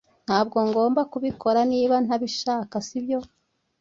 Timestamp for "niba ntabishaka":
1.71-2.75